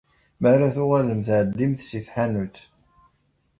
Mi 0.39 0.47
ara 0.53 0.73
tuɣalemt, 0.75 1.27
ɛeddimt 1.37 1.79
si 1.89 1.99
tḥanut. 2.05 2.57